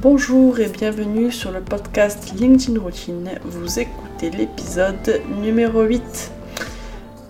[0.00, 3.30] Bonjour et bienvenue sur le podcast LinkedIn Routine.
[3.42, 6.30] Vous écoutez l'épisode numéro 8.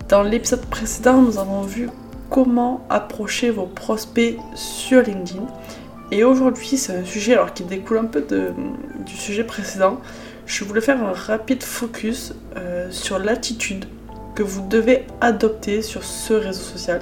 [0.07, 1.89] Dans l'épisode précédent, nous avons vu
[2.29, 5.47] comment approcher vos prospects sur LinkedIn.
[6.11, 8.23] Et aujourd'hui, c'est un sujet alors qui découle un peu
[9.03, 9.99] du sujet précédent.
[10.45, 13.85] Je voulais faire un rapide focus euh, sur l'attitude
[14.35, 17.01] que vous devez adopter sur ce réseau social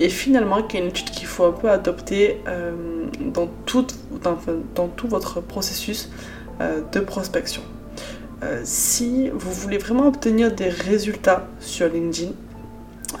[0.00, 2.72] et finalement qui est une étude qu'il faut un peu adopter euh,
[3.20, 6.10] dans, tout, votre processus
[6.60, 7.62] euh, de prospection.
[8.42, 12.32] Euh, si vous voulez vraiment obtenir des résultats sur LinkedIn,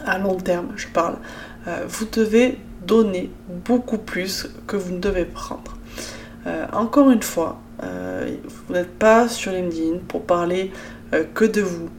[0.06, 1.16] à long terme je parle,
[1.86, 2.56] vous devez
[2.86, 3.30] donner
[3.66, 5.76] beaucoup plus que vous ne devez prendre.
[6.72, 10.70] encore une fois, vous n'êtes pas sur LinkedIn pour parler
[11.34, 11.90] que de vous,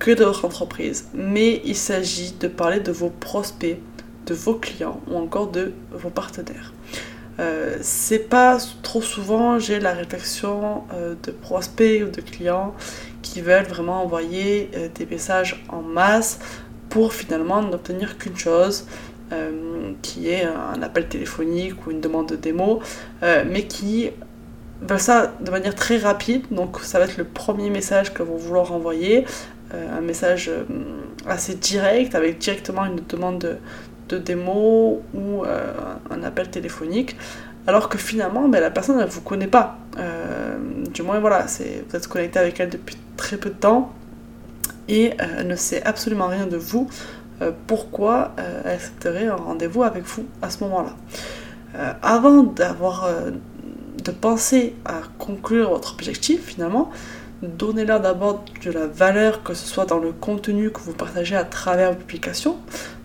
[0.00, 3.78] que de votre entreprise, mais il s'agit de parler de vos prospects,
[4.26, 6.72] de vos clients ou encore de vos partenaires.
[7.40, 12.74] Euh, c'est pas trop souvent j'ai la réflexion euh, de prospects ou de clients
[13.22, 16.40] qui veulent vraiment envoyer euh, des messages en masse
[16.90, 18.86] pour finalement n'obtenir qu'une chose
[20.02, 22.82] qui est un appel téléphonique ou une demande de démo
[23.22, 24.10] mais qui
[24.82, 28.36] veulent ça de manière très rapide donc ça va être le premier message que vont
[28.36, 29.24] vouloir envoyer
[29.72, 30.50] un message
[31.26, 33.56] assez direct avec directement une demande de,
[34.12, 35.72] de démo ou euh,
[36.10, 37.16] un appel téléphonique,
[37.66, 39.78] alors que finalement ben, la personne ne vous connaît pas.
[39.98, 40.58] Euh,
[40.92, 43.92] du moins voilà, vous êtes connecté avec elle depuis très peu de temps
[44.88, 46.88] et euh, elle ne sait absolument rien de vous.
[47.66, 50.94] pourquoi elle accepterait un rendez-vous avec vous à ce moment-là?
[52.02, 53.08] Avant d'avoir
[54.04, 56.90] de penser à conclure votre objectif finalement,
[57.42, 61.44] donnez-leur d'abord de la valeur, que ce soit dans le contenu que vous partagez à
[61.44, 62.56] travers vos publications,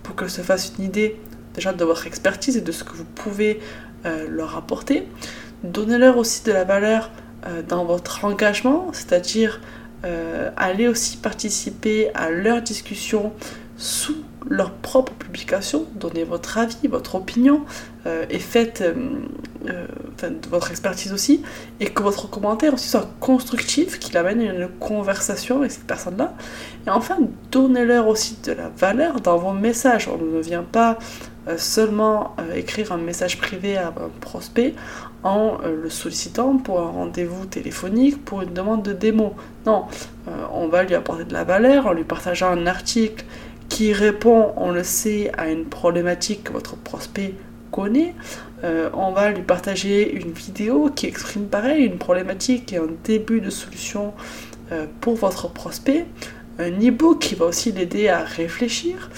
[0.08, 1.18] pour qu'elles se fassent une idée
[1.54, 3.60] déjà de votre expertise et de ce que vous pouvez
[4.06, 5.06] euh, leur apporter.
[5.64, 7.12] Donnez-leur aussi de la valeur
[7.46, 9.60] euh, dans votre engagement, c'est-à-dire
[10.06, 13.34] euh, allez aussi participer à leur discussion
[13.76, 14.16] sous
[14.50, 17.66] leur propre publication, donnez votre avis, votre opinion
[18.30, 18.82] et faites
[20.50, 21.42] votre expertise aussi,
[21.80, 26.34] et que votre commentaire aussi soit constructif, qu'il amène une conversation avec cette personne-là.
[26.86, 27.18] Et enfin,
[27.52, 30.08] donnez-leur aussi de la valeur dans vos messages.
[30.08, 30.98] On ne vient pas
[31.48, 34.74] euh, seulement euh, écrire un message privé à un prospect
[35.24, 39.34] en euh, le sollicitant pour un rendez-vous téléphonique, pour une demande de démo.
[39.66, 39.86] Non,
[40.54, 43.26] on va lui apporter de la valeur en lui partageant un article
[43.70, 47.34] qui répond, on le sait, à une problématique que votre prospect
[47.78, 48.16] connaît.
[48.64, 53.52] on va lui partager une vidéo qui exprime pareil une problématique et un début de
[53.52, 54.14] solution
[55.00, 56.06] pour votre prospect.
[56.58, 59.10] Un e-book qui va aussi l'aider à réfléchir.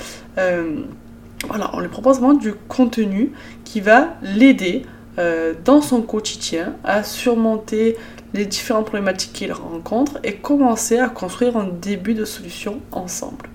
[1.48, 3.32] Voilà, on lui propose vraiment du contenu
[3.64, 4.84] qui va l'aider
[5.18, 7.98] euh, dans son quotidien à surmonter
[8.34, 13.50] les différentes problématiques qu'il rencontre et commencer à construire un début de solution ensemble.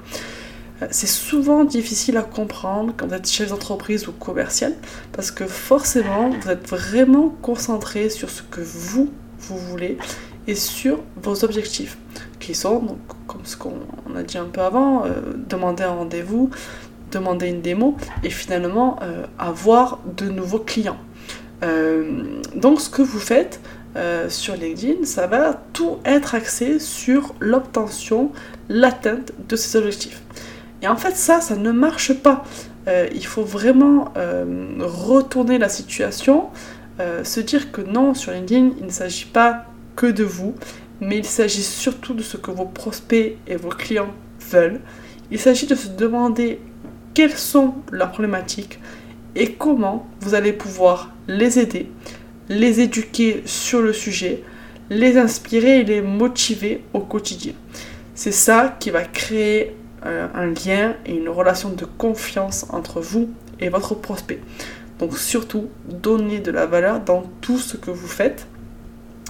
[0.91, 4.75] C'est souvent difficile à comprendre quand vous êtes chef d'entreprise ou commercial
[5.13, 9.99] parce que forcément vous êtes vraiment concentré sur ce que vous, vous voulez
[10.47, 11.97] et sur vos objectifs
[12.41, 13.73] qui sont, donc, comme ce qu'on
[14.15, 15.11] a dit un peu avant, euh,
[15.49, 16.51] demander un rendez-vous,
[17.11, 20.99] demander une démo et finalement euh, avoir de nouveaux clients.
[21.63, 22.23] Euh,
[22.55, 23.61] donc ce que vous faites
[24.29, 28.33] sur LinkedIn, ça va tout être axé sur l'obtention,
[28.69, 30.21] l'atteinte de ces objectifs.
[30.85, 32.45] Et en fait ça, ça ne marche pas.
[32.87, 34.13] il faut vraiment
[34.79, 36.51] retourner la situation,
[36.99, 39.65] se dire que non, sur LinkedIn, il ne s'agit pas
[39.97, 40.55] que de vous,
[41.01, 44.13] mais il s'agit surtout de ce que vos prospects et vos clients
[44.51, 44.81] veulent.
[45.31, 46.61] Il s'agit de se demander
[47.15, 48.79] quelles sont leurs problématiques
[49.35, 51.91] et comment vous allez pouvoir les aider,
[52.51, 54.43] les éduquer sur le sujet,
[54.91, 57.55] les inspirer et les motiver au quotidien.
[58.15, 59.75] C'est ça qui va créer
[60.07, 64.41] euh, un lien et une relation de confiance entre vous et votre prospect.
[64.99, 68.47] Donc surtout, donnez de la valeur dans tout ce que vous faites.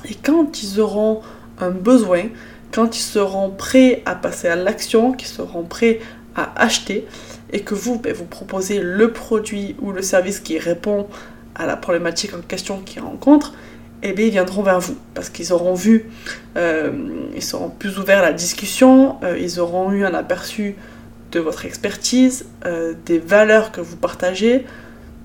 [0.09, 1.23] Et quand ils auront
[1.59, 2.25] un besoin,
[2.73, 6.01] quand ils seront prêts à passer à l'action, qu'ils seront prêts
[6.35, 7.07] à acheter,
[7.53, 11.07] et que vous, ben, vous proposez le produit ou le service qui répond
[11.55, 13.55] à la problématique en question qu'ils rencontrent,
[14.05, 16.11] eh bien, ils viendront vers vous parce qu'ils auront vu,
[16.57, 16.93] euh,
[17.35, 20.77] ils seront plus ouverts à la discussion, euh, ils auront eu un aperçu
[21.33, 24.67] de votre expertise, euh, des valeurs que vous partagez,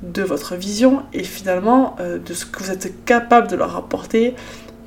[0.02, 4.34] de votre vision et finalement de ce que vous êtes capable de leur apporter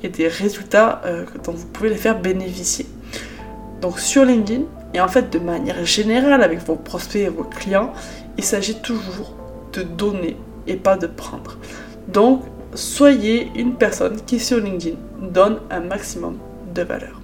[0.01, 1.03] et des résultats
[1.43, 2.87] dont vous pouvez les faire bénéficier.
[3.79, 4.63] Donc sur LinkedIn,
[4.95, 7.93] et en fait, de manière générale, avec vos prospects et vos clients,
[8.37, 9.35] il s'agit toujours
[9.73, 10.37] de donner
[10.67, 11.57] et pas de prendre.
[12.07, 12.43] Donc,
[12.75, 16.37] soyez une personne qui sur LinkedIn donne un maximum
[16.73, 17.19] de valeur.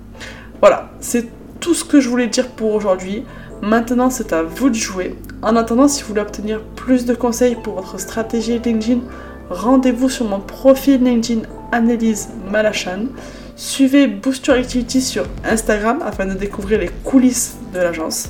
[0.61, 1.27] Voilà, c'est
[1.59, 3.23] tout ce que je voulais dire pour aujourd'hui.
[3.61, 5.15] Maintenant, c'est à vous de jouer.
[5.41, 9.01] En attendant, si vous voulez obtenir plus de conseils pour votre stratégie LinkedIn,
[9.49, 11.41] rendez-vous sur mon profil LinkedIn
[11.71, 13.07] Analyse Malachan.
[13.55, 18.29] Suivez Boost Your Activity sur Instagram afin de découvrir les coulisses de l'agence.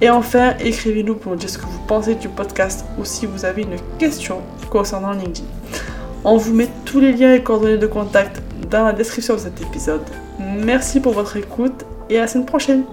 [0.00, 3.44] Et enfin, écrivez-nous pour nous dire ce que vous pensez du podcast ou si vous
[3.44, 5.46] avez une question concernant LinkedIn.
[6.24, 8.40] On vous met tous les liens et coordonnées de contact
[8.70, 10.02] dans la description de cet épisode.
[10.38, 12.84] Merci pour votre écoute et à la semaine prochaine.